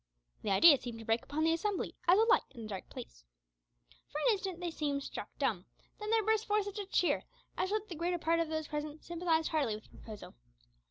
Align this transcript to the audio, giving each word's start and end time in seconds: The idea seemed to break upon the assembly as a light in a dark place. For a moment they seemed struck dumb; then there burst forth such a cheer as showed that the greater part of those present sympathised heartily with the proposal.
The 0.41 0.49
idea 0.49 0.79
seemed 0.79 0.97
to 0.97 1.05
break 1.05 1.21
upon 1.21 1.43
the 1.43 1.53
assembly 1.53 1.93
as 2.07 2.17
a 2.17 2.23
light 2.23 2.41
in 2.49 2.65
a 2.65 2.67
dark 2.67 2.89
place. 2.89 3.23
For 4.07 4.17
a 4.19 4.31
moment 4.35 4.59
they 4.59 4.71
seemed 4.71 5.03
struck 5.03 5.29
dumb; 5.37 5.67
then 5.99 6.09
there 6.09 6.23
burst 6.23 6.47
forth 6.47 6.65
such 6.65 6.79
a 6.79 6.87
cheer 6.87 7.23
as 7.55 7.69
showed 7.69 7.83
that 7.83 7.89
the 7.89 7.93
greater 7.93 8.17
part 8.17 8.39
of 8.39 8.49
those 8.49 8.67
present 8.69 9.03
sympathised 9.03 9.49
heartily 9.49 9.75
with 9.75 9.83
the 9.83 9.89
proposal. 9.97 10.33